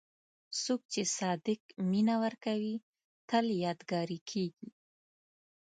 څوک 0.61 0.81
چې 0.93 1.01
صادق 1.17 1.61
مینه 1.91 2.15
ورکوي، 2.23 2.75
تل 3.29 3.45
یادګاري 3.65 4.19
کېږي. 4.29 4.69